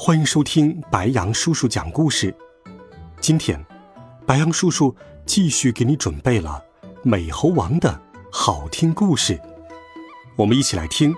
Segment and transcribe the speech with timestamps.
[0.00, 2.32] 欢迎收听白羊叔叔讲故事。
[3.20, 3.60] 今天，
[4.24, 4.94] 白羊叔叔
[5.26, 6.64] 继续给你准备了
[7.02, 9.40] 美猴王的好听故事，
[10.36, 11.12] 我们一起来听《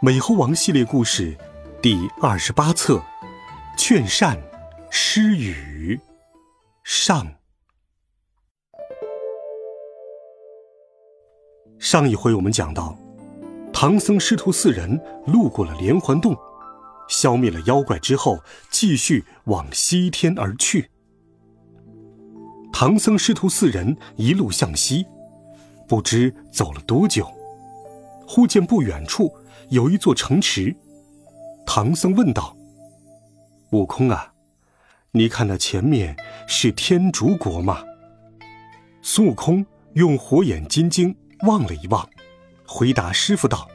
[0.00, 1.38] 美猴王》系列故事
[1.80, 2.96] 第二十八册
[3.78, 4.36] 《劝善
[4.90, 5.94] 施语》
[6.82, 7.24] 上。
[11.78, 12.98] 上一回我们讲到，
[13.72, 16.36] 唐僧师徒四人路过了连环洞。
[17.12, 20.90] 消灭了妖怪之后，继续往西天而去。
[22.72, 25.04] 唐僧师徒四人一路向西，
[25.86, 27.30] 不知走了多久，
[28.26, 29.30] 忽见不远处
[29.68, 30.74] 有一座城池。
[31.66, 32.56] 唐僧问道
[33.72, 34.32] ：“悟空啊，
[35.10, 36.16] 你看那前面
[36.48, 37.84] 是天竺国吗？”
[39.02, 41.14] 孙悟空用火眼金睛
[41.46, 42.08] 望了一望，
[42.66, 43.68] 回答师傅道：“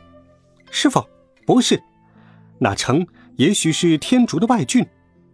[0.71, 1.05] 师傅，
[1.45, 1.79] 不是，
[2.57, 3.05] 那城。”
[3.37, 4.85] 也许是天竺的外郡，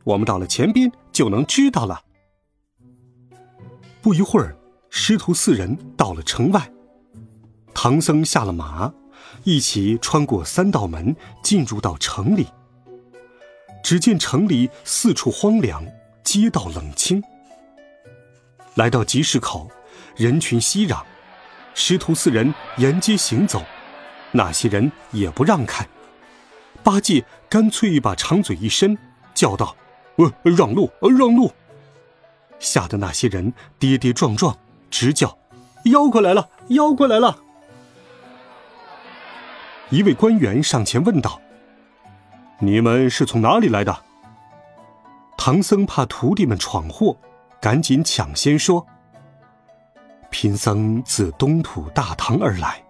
[0.04, 2.02] 我们到了前边就能知道了。
[4.02, 4.56] 不一会儿，
[4.90, 6.70] 师徒四人到了城外，
[7.74, 8.94] 唐僧下了马，
[9.46, 12.46] 一起穿过三道门，进入到城里。
[13.82, 15.86] 只见城里四处荒凉，
[16.26, 17.24] 街道冷清。
[18.76, 19.70] 来到集市口，
[20.18, 21.02] 人群熙攘，
[21.74, 23.64] 师徒四人沿街行走，
[24.34, 25.88] 那些人也不让开。
[26.84, 28.98] 八戒干脆一把长嘴一伸，
[29.34, 29.76] 叫道
[30.18, 31.52] ：“呃，让路，让路！”
[32.60, 34.58] 吓得那些人跌跌撞撞，
[34.92, 35.38] 直叫
[35.86, 37.40] ：“妖怪来了，妖怪来了！”
[39.90, 41.40] 一位官员上前问道
[42.60, 44.04] ：“你们是从哪里来的？”
[45.38, 47.18] 唐僧怕徒弟们闯祸，
[47.60, 48.86] 赶紧抢先说
[50.32, 52.82] ：“贫僧自东土大唐而来，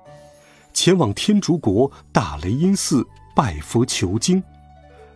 [0.72, 4.44] 前往天竺国大雷音寺。”拜佛求经，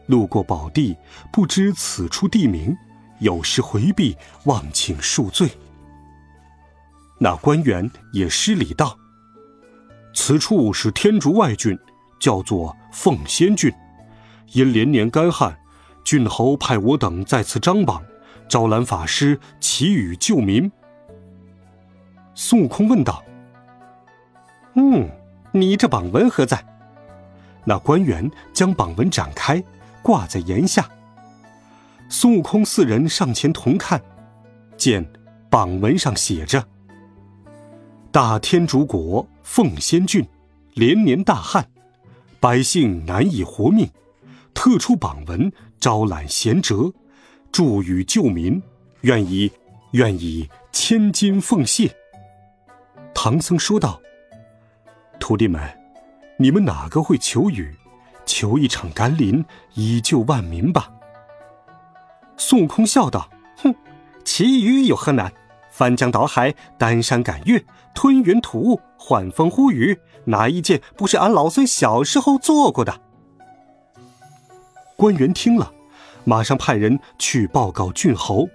[0.07, 0.95] 路过宝地，
[1.31, 2.75] 不知此处地名，
[3.19, 5.50] 有时回避，望请恕罪。
[7.19, 8.97] 那官员也施礼道
[10.13, 11.77] ：“此处是天竺外郡，
[12.19, 13.73] 叫做凤仙郡。
[14.53, 15.57] 因连年干旱，
[16.03, 18.03] 郡侯派我等在此张榜，
[18.47, 20.72] 招揽法师，祈雨救民。”
[22.33, 23.23] 孙悟空问道
[24.75, 25.09] ：“嗯，
[25.51, 26.63] 你这榜文何在？”
[27.67, 29.61] 那官员将榜文展开，
[30.01, 30.89] 挂在檐下。
[32.07, 34.01] 孙悟空四人上前同看，
[34.78, 35.05] 见
[35.50, 36.66] 榜文上写着
[38.09, 40.25] ：“大天竺国凤仙郡，
[40.75, 41.69] 连年大旱，
[42.39, 43.85] 百姓难以活命，
[44.53, 46.94] 特出榜文招揽贤哲，
[47.51, 48.63] 助雨救民，
[49.01, 49.51] 愿以
[49.91, 51.94] 愿以千金奉谢。”
[53.13, 54.00] 唐僧说道
[55.19, 55.61] ：“徒弟们。”
[56.39, 57.75] 你们哪个会求雨？
[58.25, 59.43] 求一场甘霖，
[59.73, 60.91] 以救万民吧。
[62.37, 63.27] 孙悟空笑道
[63.57, 63.73] ：“哼，
[64.23, 65.33] 祈雨有何难？
[65.71, 67.65] 翻江倒海，丹山赶月，
[67.95, 73.01] 吞云吐雾，唤风呼雨，哪一件不是俺老孙小时候做过的？”
[74.95, 75.71] 官员听了，
[76.23, 78.47] 马上派人去报告郡侯：“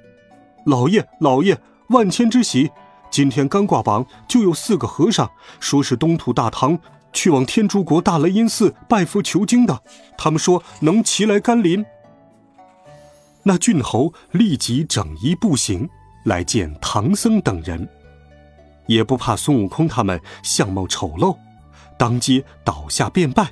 [0.67, 2.71] 老爷，老爷，万千之喜！
[3.11, 5.29] 今天刚挂榜，就有四个和尚，
[5.59, 6.79] 说是东土大唐。”
[7.13, 9.83] 去往天竺国大雷音寺拜佛求经的，
[10.17, 11.85] 他们说能齐来甘霖。
[13.43, 15.89] 那郡侯立即整衣步行
[16.25, 17.89] 来见唐僧等人，
[18.87, 21.37] 也不怕孙悟空他们相貌丑陋，
[21.99, 23.51] 当街倒下便拜。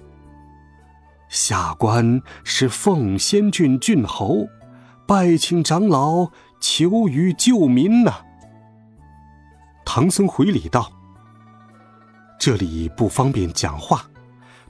[1.29, 4.47] 下官是奉仙郡郡侯，
[5.07, 6.31] 拜请长老
[6.61, 8.23] 求雨救民呐。
[9.85, 10.93] 唐僧回礼道。
[12.41, 14.09] 这里不方便讲话，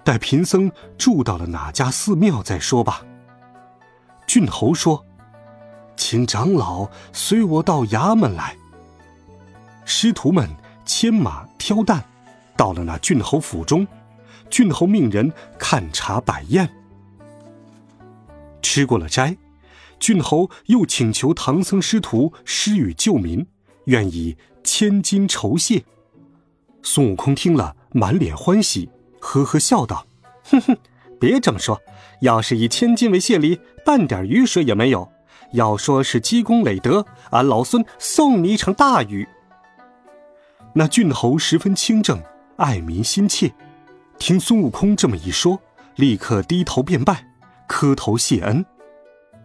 [0.02, 0.68] 待贫僧
[0.98, 3.00] 住到了哪家寺庙再说吧。
[4.26, 5.06] 郡侯说
[5.96, 8.56] ：“请长老随我到衙门来。”
[9.86, 10.50] 师徒们
[10.84, 12.02] 牵马挑担，
[12.56, 13.86] 到了那郡侯府中。
[14.50, 16.68] 郡侯命人看茶摆宴，
[18.60, 19.36] 吃过了斋，
[20.00, 23.46] 郡侯又请求唐僧师徒施雨救民，
[23.84, 25.84] 愿以千金酬谢。
[26.82, 28.88] 孙悟空听了，满脸欢喜，
[29.20, 30.06] 呵呵笑道
[30.50, 30.76] ：“哼哼，
[31.18, 31.80] 别这么说，
[32.20, 35.10] 要是以千金为谢礼，半点雨水也没有。
[35.52, 39.28] 要说是积功累德，俺老孙送你一场大雨。
[40.74, 42.22] 那郡侯十分清正，
[42.56, 43.52] 爱民心切，
[44.18, 45.60] 听孙悟空这么一说，
[45.96, 47.26] 立刻低头便拜，
[47.66, 48.64] 磕头谢恩。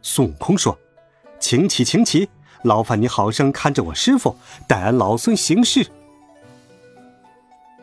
[0.02, 0.78] 孙悟空说
[1.40, 2.30] ：“请起，请起，
[2.64, 5.88] 劳烦你好生看着我师傅，待俺老孙行事。”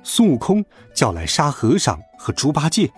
[0.02, 0.64] 孙悟空
[0.94, 2.90] 叫来沙和尚和猪八戒，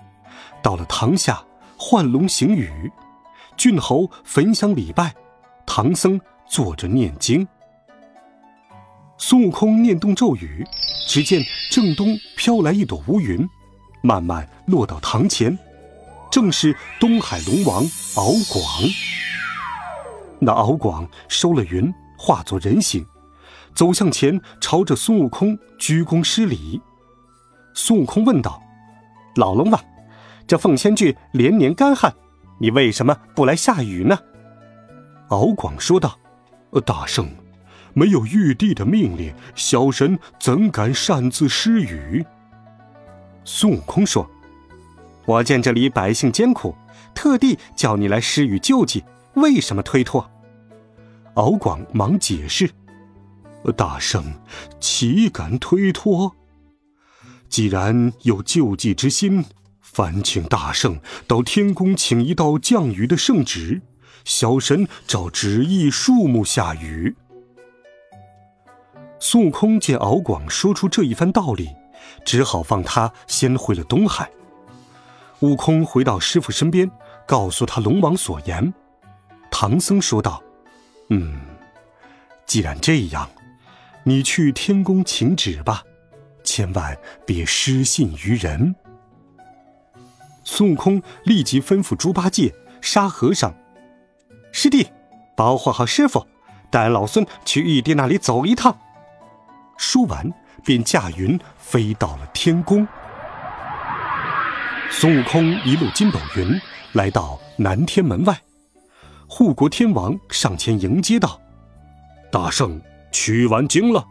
[0.62, 1.45] 到了堂下
[1.77, 2.91] 唤龙行雨。
[3.56, 5.15] 郡侯焚香礼拜，
[5.67, 7.47] 唐僧坐着念经。
[9.17, 10.67] 孙悟空念动咒语，
[11.06, 11.41] 只见
[11.71, 13.47] 正东飘来一朵乌云，
[14.03, 15.57] 慢慢落到堂前，
[16.31, 17.85] 正是东海龙王
[18.17, 18.65] 敖广。
[20.41, 23.07] 那敖广收了云，化作人形，
[23.75, 26.81] 走向前，朝着孙悟空鞠躬施礼。
[27.75, 28.62] 孙悟空问道
[29.37, 29.85] ：“老龙王，
[30.47, 32.15] 这凤仙郡连年干旱。”
[32.59, 34.17] 你为什么不来下雨呢？
[35.29, 36.17] 敖广说道
[36.87, 37.29] ：“大圣，
[37.93, 42.25] 没有玉帝的命令，小神怎敢擅自施雨？”
[43.44, 44.31] 孙悟空说
[45.26, 46.76] ：“我见这里百姓艰苦，
[47.12, 49.05] 特地叫你来施雨救济，
[49.35, 50.25] 为什么推脱？”
[51.35, 52.71] 敖广忙解释
[53.76, 54.25] ：“大圣，
[54.79, 56.32] 岂敢推脱？
[57.55, 59.45] 既然有救济之心。”
[59.81, 60.99] 烦请大圣
[61.29, 63.81] 到天宫请一道降雨的圣旨，
[64.25, 67.15] 小神照旨意树木下雨。
[69.21, 71.69] 孙悟空见敖广说出这一番道理，
[72.25, 74.29] 只好放他先回了东海。
[75.39, 76.91] 悟空回到师傅身边，
[77.25, 78.75] 告诉他龙王所言。
[79.49, 80.43] 唐僧说道
[81.11, 81.41] ：“嗯，
[82.47, 83.31] 既然这样，
[84.03, 85.85] 你去天宫请旨吧，
[86.55, 86.97] 千万
[87.27, 88.77] 别失信于人。”
[90.45, 93.53] 孙悟空立即吩咐猪八戒、沙和尚
[94.53, 94.87] ：“师弟，
[95.37, 96.25] 保护好师傅，
[96.71, 98.79] 带老孙去玉帝那里走一趟。”
[99.77, 100.33] 说完，
[100.65, 102.87] 便驾云飞到了天宫。
[104.93, 106.61] 孙悟空一路筋斗云，
[106.93, 108.41] 来到南天门外，
[109.27, 111.41] 护国天王上前迎接道
[112.31, 112.81] ：“大圣，
[113.11, 114.07] 取完经了。”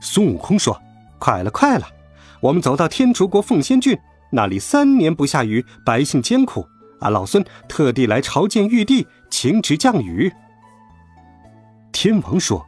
[0.00, 0.80] 孙悟空说
[1.20, 1.86] ：“快了，快了，
[2.40, 3.96] 我们走到天竺国凤仙郡。”
[4.32, 6.64] 那里三年不下雨，百姓艰苦。
[7.00, 10.32] 俺老孙特地来朝见玉帝，请旨降雨。
[11.90, 12.64] 天王说：“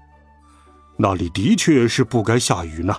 [0.99, 2.97] 那里的确是不该下雨呢。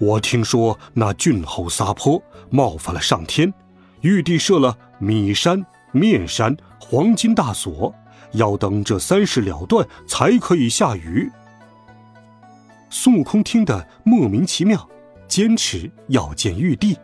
[0.00, 2.20] 我听说那郡侯撒泼，
[2.50, 3.54] 冒犯了上天，
[4.00, 7.94] 玉帝设了米山、面山黄金大锁，
[8.32, 11.30] 要等这三事了断，才可以下雨。”
[12.90, 14.88] 孙悟空听得莫名其妙，
[15.28, 16.98] 坚持要见玉帝。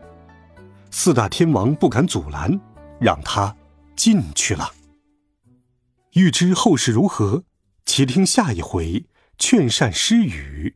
[0.90, 2.60] 四大天王不敢阻拦，
[2.98, 3.54] 让他
[3.94, 4.72] 进去了。
[6.14, 7.44] 欲知后事如何，
[7.84, 9.06] 且听下一回
[9.38, 10.74] 劝善诗语。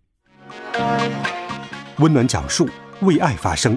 [1.99, 2.69] 温暖讲述，
[3.01, 3.77] 为爱发声。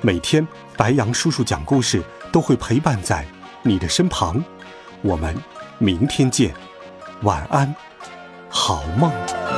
[0.00, 0.46] 每天
[0.76, 3.26] 白羊叔叔讲故事都会陪伴在
[3.62, 4.42] 你的身旁。
[5.02, 5.36] 我们
[5.78, 6.54] 明天见，
[7.22, 7.74] 晚安，
[8.48, 9.57] 好梦。